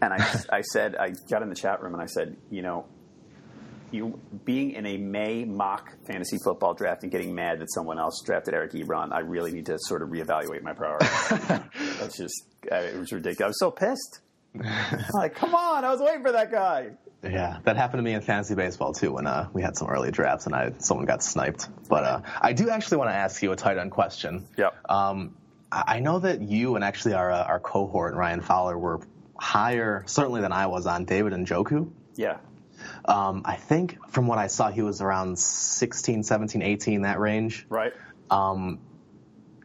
[0.02, 2.86] and I, I said I got in the chat room and I said, you know,
[3.92, 8.22] you being in a May mock fantasy football draft and getting mad that someone else
[8.26, 11.10] drafted Eric Ebron, I really need to sort of reevaluate my priorities.
[12.00, 13.42] That's just it was ridiculous.
[13.42, 14.22] I was so pissed.
[15.14, 16.92] like, come on, I was waiting for that guy.
[17.24, 20.10] Yeah, that happened to me in fantasy baseball too when uh, we had some early
[20.10, 21.70] drafts and I someone got sniped.
[21.88, 24.48] But uh, I do actually want to ask you a tight end question.
[24.58, 24.74] Yep.
[24.90, 25.36] Um,
[25.72, 29.00] I know that you and actually our uh, our cohort Ryan Fowler were
[29.38, 31.92] higher certainly than I was on David Njoku.
[32.16, 32.38] Yeah.
[33.06, 37.66] Um, I think from what I saw, he was around 16, 17, 18, that range.
[37.70, 37.94] Right.
[38.30, 38.80] Um,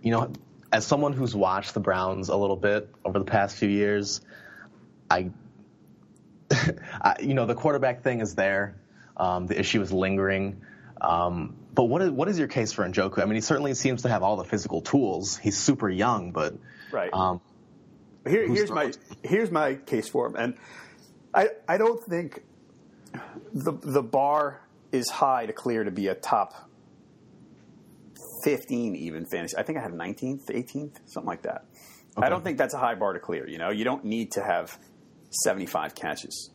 [0.02, 0.32] you know,
[0.72, 4.20] as someone who's watched the Browns a little bit over the past few years,
[5.10, 5.30] I
[7.20, 8.76] you know, the quarterback thing is there.
[9.16, 10.62] Um, the issue is lingering.
[11.00, 13.22] Um, but what is, what is your case for Njoku?
[13.22, 15.36] I mean, he certainly seems to have all the physical tools.
[15.36, 16.54] He's super young, but
[16.90, 17.12] right.
[17.12, 17.40] Um,
[18.26, 20.54] Here, here's my here's my case for him, and
[21.34, 22.42] I I don't think
[23.52, 26.54] the the bar is high to clear to be a top
[28.44, 29.56] 15 even fantasy.
[29.58, 31.66] I think I had 19th, 18th, something like that.
[32.16, 32.26] Okay.
[32.26, 33.46] I don't think that's a high bar to clear.
[33.46, 34.78] You know, you don't need to have
[35.44, 36.50] 75 catches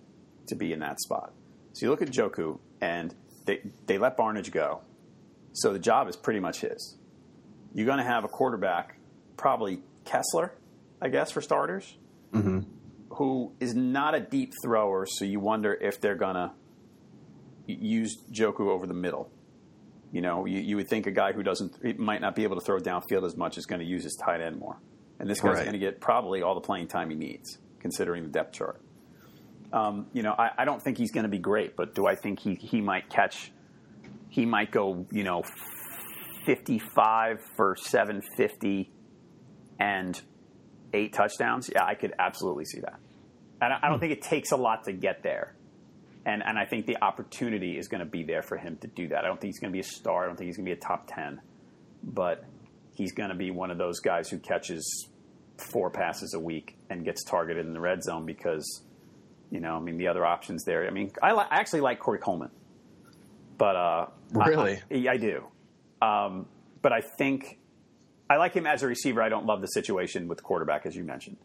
[0.48, 1.34] to be in that spot.
[1.74, 3.14] So you look at Njoku, and
[3.46, 4.82] they, they let Barnidge go.
[5.54, 6.98] So the job is pretty much his.
[7.74, 8.98] You're going to have a quarterback,
[9.38, 10.54] probably Kessler,
[11.02, 11.98] I guess, for starters.
[12.34, 12.60] Mm-hmm.
[13.16, 16.54] who is not a deep thrower, so you wonder if they're gonna
[17.68, 19.30] use Njoku over the middle.
[20.14, 22.56] You know, you, you would think a guy who doesn't he might not be able
[22.58, 24.78] to throw downfield as much is going to use his tight end more,
[25.20, 25.64] and this guy's Right.
[25.66, 28.82] going to get probably all the playing time he needs, considering the depth chart.
[29.74, 32.16] Um, you know, I, I don't think he's going to be great, but do I
[32.16, 33.52] think he he might catch?
[34.32, 35.44] He might go, you know,
[36.46, 38.92] fifty-five for seven fifty,
[39.80, 40.20] and
[40.94, 41.70] eight touchdowns.
[41.74, 43.00] Yeah, I could absolutely see that.
[43.62, 44.02] And I, I don't hmm.
[44.02, 45.56] think it takes a lot to get there.
[46.26, 49.08] And, and I think the opportunity is going to be there for him to do
[49.08, 49.24] that.
[49.24, 50.24] I don't think he's going to be a star.
[50.24, 51.42] I don't think he's going to be a top 10.
[52.04, 52.46] But
[52.94, 55.08] he's going to be one of those guys who catches
[55.58, 58.84] four passes a week and gets targeted in the red zone because,
[59.50, 60.86] you know, I mean, the other options there.
[60.88, 62.52] I mean, I, li- I actually like Corey Coleman.
[63.62, 64.80] But, uh, Really?
[65.08, 65.44] I, I do.
[66.02, 66.48] Um,
[66.82, 67.60] but I think
[68.30, 69.22] I like him as a receiver.
[69.22, 71.38] I don't love the situation with the quarterback, as you mentioned.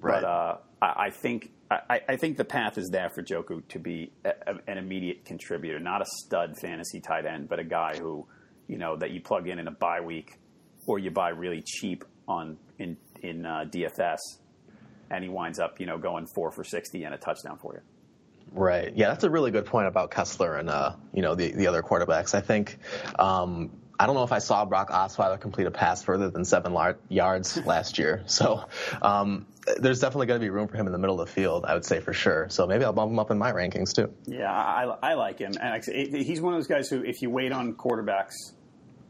[0.00, 0.22] Right.
[0.22, 3.78] But uh, I, I think I, I think the path is there for Njoku to
[3.78, 7.96] be a, a- an immediate contributor, not a stud fantasy tight end, but a guy
[7.98, 8.26] who
[8.68, 10.38] you know that you plug in in a bye week,
[10.86, 14.18] or you buy really cheap on in in uh, DFS,
[15.10, 17.80] and he winds up you know going four for sixty and a touchdown for you.
[18.52, 18.92] Right.
[18.96, 21.82] Yeah, that's a really good point about Kessler and uh, you know the the other
[21.82, 22.34] quarterbacks.
[22.34, 22.78] I think
[23.18, 26.72] um, I don't know if I saw Brock Osweiler complete a pass further than seven
[26.72, 28.22] lar- yards last year.
[28.26, 28.64] So
[29.02, 29.46] um,
[29.78, 31.64] there's definitely going to be room for him in the middle of the field.
[31.66, 32.48] I would say for sure.
[32.48, 34.12] So maybe I'll bump him up in my rankings too.
[34.26, 37.52] Yeah, I, I like him, and he's one of those guys who, if you wait
[37.52, 38.34] on quarterbacks,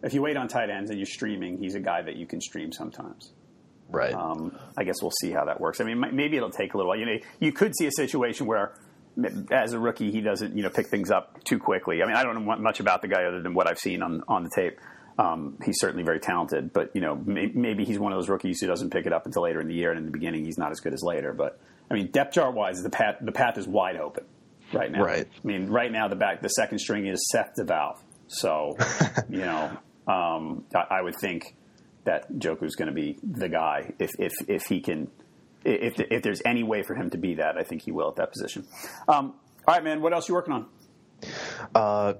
[0.02, 2.40] if you wait on tight ends and you're streaming, he's a guy that you can
[2.40, 3.32] stream sometimes.
[3.90, 4.12] Right.
[4.12, 5.80] Um, I guess we'll see how that works.
[5.80, 6.98] I mean, maybe it'll take a little while.
[6.98, 8.74] You know, you could see a situation where,
[9.50, 12.02] as a rookie, he doesn't you know pick things up too quickly.
[12.02, 14.22] I mean, I don't know much about the guy other than what I've seen on
[14.28, 14.78] on the tape.
[15.18, 18.60] Um, he's certainly very talented, but you know, may- maybe he's one of those rookies
[18.60, 20.58] who doesn't pick it up until later in the year, and in the beginning, he's
[20.58, 21.32] not as good as later.
[21.32, 21.58] But
[21.90, 24.24] I mean, depth chart wise, the path the path is wide open
[24.72, 25.02] right now.
[25.02, 25.26] Right.
[25.26, 27.98] I mean, right now the back the second string is Seth DeValve.
[28.28, 28.76] So,
[29.28, 29.76] you know,
[30.06, 31.56] um, I, I would think
[32.04, 35.10] that Njoku's going to be the guy if if if he can
[35.72, 38.16] if if there's any way for him to be that, I think he will at
[38.16, 38.66] that position.
[39.06, 39.34] Um,
[39.66, 40.00] all right, man.
[40.00, 40.66] What else are you working on?
[41.74, 42.14] Uh,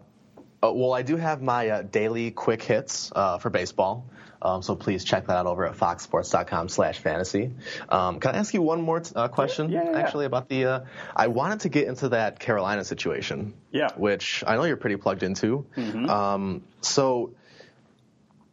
[0.63, 4.11] well, I do have my uh, daily quick hits uh, for baseball.
[4.41, 7.51] Um, so please check that out over at foxsports.com slash fantasy.
[7.89, 9.99] Um, can I ask you one more t- uh, question, Yeah, yeah, yeah.
[9.99, 10.65] actually, about the...
[10.65, 10.81] Uh,
[11.17, 13.55] I wanted to get into that Carolina situation.
[13.73, 13.89] Yeah.
[13.89, 14.01] Mm-hmm.
[14.01, 15.67] Which I know you're pretty plugged into.
[15.77, 17.35] Um, so,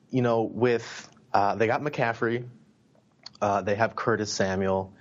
[0.10, 1.10] you know, with...
[1.31, 2.47] Uh, they got McCaffrey.
[3.41, 4.93] Uh, they have Curtis Samuel.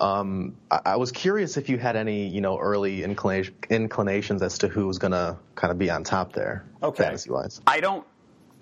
[0.00, 4.58] Um, I, I was curious if you had any, you know, early inclination, inclinations as
[4.58, 7.04] to who was going to kind of be on top there, Okay.
[7.04, 7.60] fantasy-wise.
[7.66, 8.06] I don't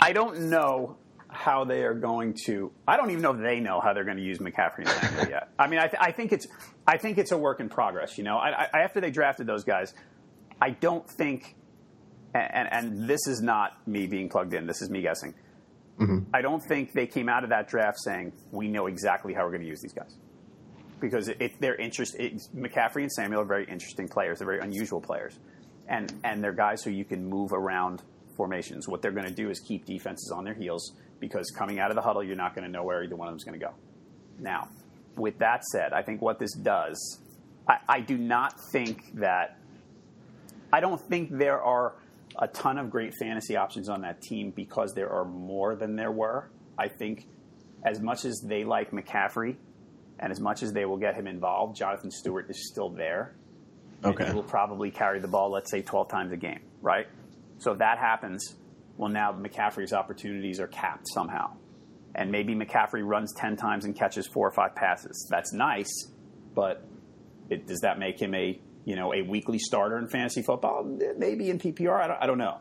[0.01, 0.97] I don't know
[1.29, 2.71] how they are going to.
[2.87, 5.29] I don't even know if they know how they're going to use McCaffrey and Samuel
[5.31, 5.49] yet.
[5.59, 6.47] I mean, I, th- I think it's
[6.87, 8.17] I think it's a work in progress.
[8.19, 9.95] You know, I, I, after they drafted those guys,
[10.61, 11.57] I don't think,
[12.35, 14.67] and, and this is not me being plugged in.
[14.67, 15.35] This is me guessing.
[15.98, 16.35] Mm-hmm.
[16.35, 19.52] I don't think they came out of that draft saying we know exactly how we're
[19.52, 20.16] going to use these guys
[21.00, 22.16] because it, they're interest.
[22.54, 24.38] McCaffrey and Samuel are very interesting players.
[24.38, 25.38] They're very unusual players,
[25.88, 28.02] and and they're guys who you can move around
[28.37, 28.88] formations.
[28.88, 31.96] What they're going to do is keep defenses on their heels because coming out of
[31.96, 33.64] the huddle, you're not going to know where either one of them is going to
[33.64, 33.72] go.
[34.40, 34.68] Now,
[35.16, 37.20] with that said, I think what this does,
[37.68, 39.59] I, I do not think that.
[40.72, 41.94] I don't think there are
[42.38, 46.11] a ton of great fantasy options on that team because there are more than there
[46.11, 46.51] were.
[46.77, 47.27] I think
[47.85, 49.57] as much as they like McCaffrey
[50.18, 53.35] and as much as they will get him involved, Jonathan Stewart is still there.
[54.05, 54.27] Okay.
[54.27, 57.07] he will probably carry the ball, let's say, 12 times a game, right?
[57.59, 58.55] So if that happens,
[58.97, 61.57] well, now McCaffrey's opportunities are capped somehow.
[62.14, 65.27] And maybe McCaffrey runs 10 times and catches four or five passes.
[65.31, 65.90] That's nice,
[66.55, 66.85] but
[67.49, 70.85] it, does that make him a you know a weekly starter in fantasy football?
[71.16, 72.01] Maybe in PPR.
[72.01, 72.59] I don't, I don't know.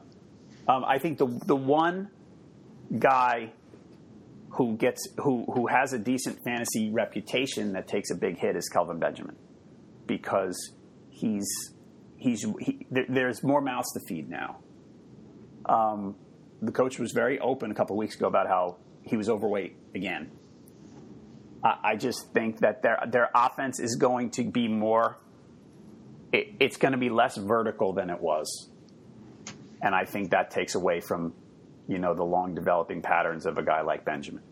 [0.68, 2.10] Um, I think the the one
[2.98, 3.52] guy
[4.52, 8.70] who gets who who has a decent fantasy reputation that takes a big hit is
[8.70, 9.36] Kelvin Benjamin
[10.06, 10.74] because
[11.10, 11.48] he's
[12.18, 14.60] he's he, there, there's more mouths to feed now.
[15.66, 16.16] Um,
[16.62, 20.32] the coach was very open a couple weeks ago about how he was overweight again.
[21.64, 25.18] I, I just think that their their offense is going to be more.
[26.34, 28.68] It, it's going to be less vertical than it was,
[29.82, 31.34] and I think that takes away from,
[31.88, 34.44] you know, the long developing patterns of a guy like Benjamin.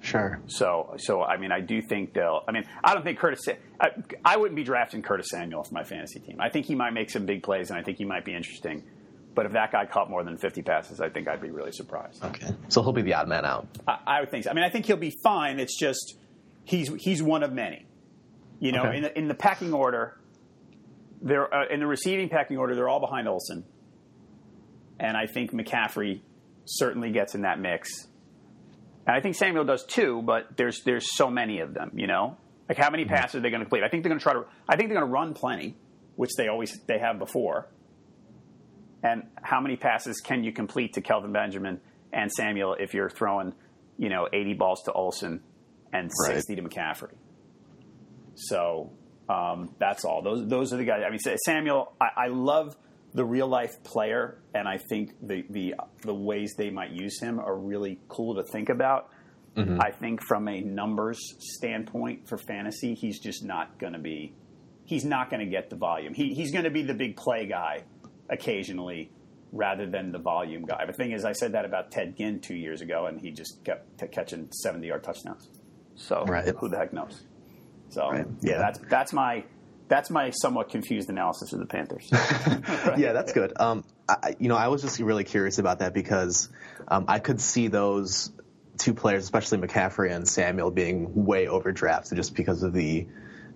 [0.00, 0.40] Sure.
[0.46, 2.42] So, so I mean, I do think they'll.
[2.46, 3.40] I mean, I don't think Curtis.
[3.80, 3.88] I,
[4.24, 6.36] I wouldn't be drafting Curtis Samuel for my fantasy team.
[6.40, 8.84] I think he might make some big plays, and I think he might be interesting.
[9.34, 12.24] But if that guy caught more than 50 passes, I think I'd be really surprised.
[12.24, 12.48] Okay.
[12.68, 13.68] So he'll be the odd man out.
[13.86, 14.50] I, I would think so.
[14.50, 15.60] I mean, I think he'll be fine.
[15.60, 16.16] It's just
[16.64, 17.86] he's he's one of many.
[18.60, 18.96] You know, Okay.
[18.96, 20.18] in, the, in the pecking order,
[21.22, 22.74] they're uh, in the receiving pecking order.
[22.74, 23.64] They're all behind Olsen,
[24.98, 26.20] and I think McCaffrey
[26.64, 27.90] certainly gets in that mix.
[29.06, 31.92] And I think Samuel does too, but there's there's so many of them.
[31.94, 32.36] You know,
[32.68, 33.82] like how many passes are they going to complete?
[33.84, 34.44] I think they're going to try to.
[34.68, 35.76] I think they're going to run plenty,
[36.16, 37.68] which they always they have before.
[39.02, 41.80] And how many passes can you complete to Kelvin Benjamin
[42.12, 43.54] and Samuel if you're throwing,
[43.96, 45.40] you know, 80 balls to Olsen
[45.92, 46.34] and Right.
[46.34, 47.14] 60 to McCaffrey?
[48.34, 48.92] So
[49.28, 50.22] um, that's all.
[50.22, 51.02] Those those are the guys.
[51.06, 51.92] I mean, Samuel.
[52.00, 52.76] I, I love
[53.14, 57.38] the real life player, and I think the the the ways they might use him
[57.38, 59.10] are really cool to think about.
[59.80, 64.32] I think from a numbers standpoint for fantasy, he's just not going to be.
[64.84, 66.14] He's not going to get the volume.
[66.14, 67.82] He, he's going to be the big play guy
[68.30, 69.10] occasionally,
[69.50, 70.86] rather than the volume guy.
[70.86, 73.64] The thing is, I said that about Ted Ginn two years ago, and he just
[73.64, 75.48] kept catching seventy yard touchdowns.
[75.96, 76.46] So Right.
[76.56, 77.24] who the heck knows?
[77.90, 78.26] So Right.
[78.40, 78.58] yeah, Yeah.
[78.58, 79.44] that's that's my
[79.88, 82.08] that's my somewhat confused analysis of the Panthers.
[82.98, 83.54] yeah, that's good.
[83.58, 86.50] Um, I, you know, I was just really curious about that because
[86.88, 88.30] um, I could see those
[88.76, 93.06] two players, especially McCaffrey and Samuel, being way overdrafted just because of the.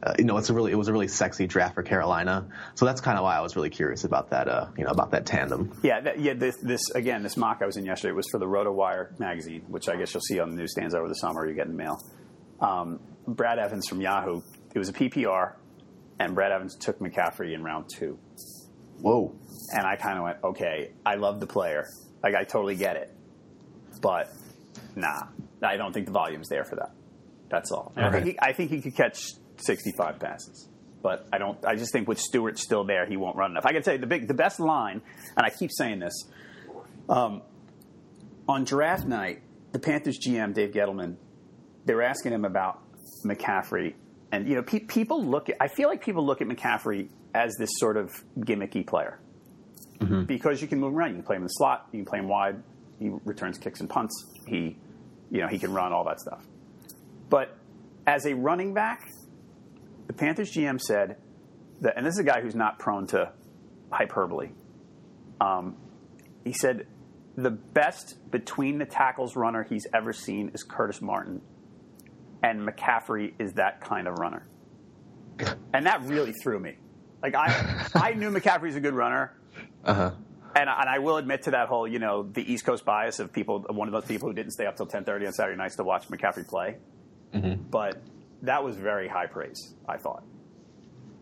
[0.04, 2.84] Uh, you know, it's a really it was a really sexy draft for Carolina, so
[2.86, 4.48] that's kind of why I was really curious about that.
[4.48, 5.78] Uh, you know, about that tandem.
[5.84, 6.34] Yeah, that, yeah.
[6.34, 9.88] This, this again, this mock I was in yesterday was for the RotoWire magazine, which
[9.88, 11.46] I guess you'll see on the newsstands over the summer.
[11.46, 11.98] You get in the mail.
[12.60, 14.42] Um, Brad Evans from Yahoo.
[14.74, 15.54] It was a PPR,
[16.18, 18.18] and Brad Evans took McCaffrey in round two,
[19.00, 19.34] Whoa.
[19.74, 21.86] and I kind of went, okay, I love the player,
[22.22, 23.14] like I totally get it,
[24.00, 24.30] but
[24.96, 25.24] nah,
[25.62, 26.92] I don't think the volume's there for that.
[27.50, 27.92] That's all.
[27.96, 30.68] And I think he, I think he could catch sixty-five passes.
[31.02, 31.58] But I don't.
[31.66, 33.66] I just think with Stewart still there, he won't run enough.
[33.66, 35.02] I can tell you the big, the best line,
[35.36, 36.14] and I keep saying this.
[37.08, 37.42] Um,
[38.48, 41.16] on draft night, the Panthers GM Dave Gettleman,
[41.84, 42.80] they were asking him about
[43.24, 43.94] McCaffrey,
[44.30, 45.56] and you know, pe- people look at.
[45.60, 49.18] I feel like people look at McCaffrey as this sort of gimmicky player
[50.26, 51.10] because you can move around.
[51.10, 51.88] You can play him in the slot.
[51.92, 52.62] You can play him wide.
[52.98, 54.26] He returns kicks and punts.
[54.46, 54.76] He,
[55.30, 56.44] you know, he can run all that stuff.
[57.30, 57.56] But
[58.06, 59.08] as a running back,
[60.06, 61.16] the Panthers GM said
[61.80, 63.32] that, and this is a guy who's not prone to
[63.90, 64.50] hyperbole.
[65.40, 65.76] Um,
[66.44, 66.86] he said
[67.36, 71.40] the best between the tackles runner he's ever seen is Curtis Martin,
[72.42, 74.46] and McCaffrey is that kind of runner.
[75.72, 76.76] And that really threw me.
[77.22, 79.32] Like I, I knew McCaffrey's a good runner,
[79.84, 80.10] Uh huh.
[80.56, 83.32] and, and I will admit to that whole, you know, the East Coast bias of
[83.32, 85.84] people, one of those people who didn't stay up till 10:30 on Saturday nights to
[85.84, 86.76] watch McCaffrey play.
[87.70, 88.02] But
[88.42, 90.24] that was very high praise, I thought,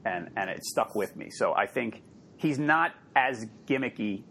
[0.04, 1.28] and and it stuck with me.
[1.30, 2.02] So I think
[2.36, 4.24] he's not as gimmicky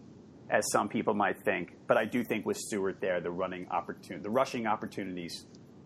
[0.49, 4.23] as some people might think, but I do think with Stewart there, the running opportunity,
[4.23, 5.45] the rushing opportunities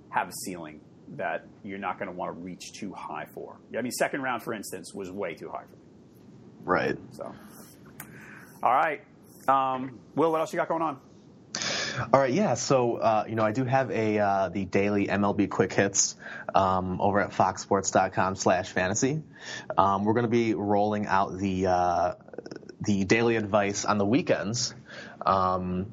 [0.10, 0.80] have a ceiling
[1.16, 3.58] that you're not going to want to reach too high for.
[3.78, 5.82] I mean, second round, for instance, was way too high for me.
[6.64, 6.98] Right.
[7.12, 7.36] So,
[8.64, 9.02] all right,
[9.48, 11.00] um, Will, what else you got going on?
[12.12, 12.56] All right, yeah.
[12.56, 16.16] So uh, you know, I do have a uh, the daily MLB quick hits
[16.56, 19.22] um, over at FoxSports.com/fantasy.
[19.78, 22.14] Um, we're going to be rolling out the uh,
[22.82, 24.74] the daily advice on the weekends
[25.24, 25.92] um,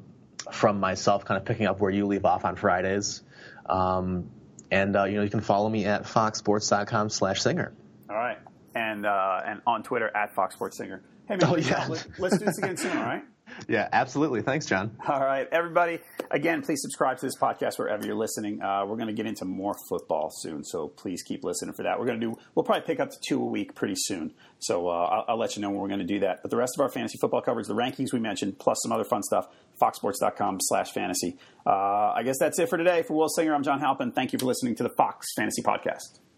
[0.51, 3.21] from myself, kind of picking up where you leave off on Fridays.
[3.67, 4.31] Um,
[4.71, 7.73] and uh, you know, you can follow me at FoxSports.com/singer.
[8.09, 8.37] All right,
[8.75, 11.01] and uh, and on Twitter at Fox Sports Singer.
[11.27, 11.87] Hey, man, Oh, yeah.
[11.87, 12.97] let, let's do this again soon.
[12.97, 13.23] All right.
[13.67, 14.43] Yeah, absolutely.
[14.43, 14.95] Thanks, John.
[15.05, 15.99] All right, everybody.
[16.29, 18.61] Again, please subscribe to this podcast wherever you're listening.
[18.61, 21.99] Uh, we're going to get into more football soon, so please keep listening for that.
[21.99, 22.35] We're going to do.
[22.55, 24.33] We'll probably pick up to two a week pretty soon.
[24.59, 26.39] So uh, I'll, I'll let you know when we're going to do that.
[26.43, 29.03] But the rest of our fantasy football coverage, the rankings we mentioned, plus some other
[29.03, 29.49] fun stuff.
[29.81, 31.37] FoxSports.com/fantasy.
[31.65, 33.03] Uh, I guess that's it for today.
[33.03, 34.11] For Will Singer, I'm John Halpin.
[34.11, 36.30] Thank you for listening to the Fox Fantasy Podcast.